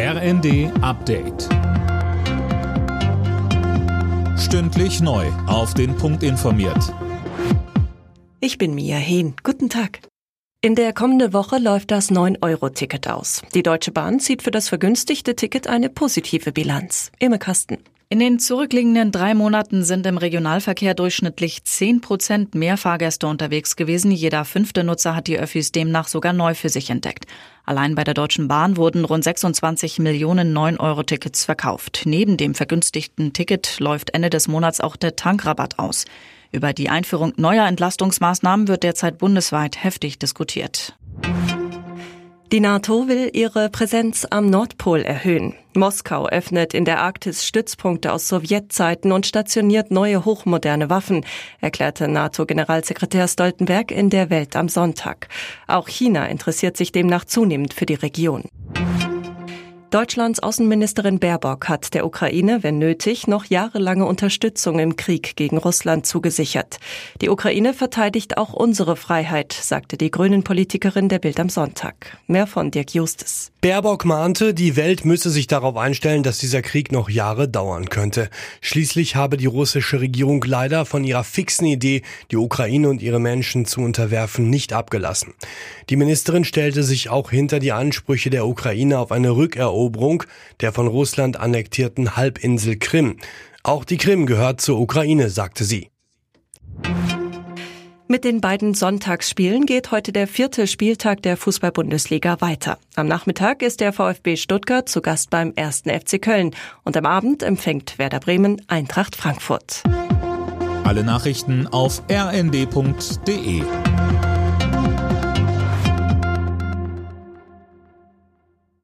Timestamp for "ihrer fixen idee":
81.02-82.02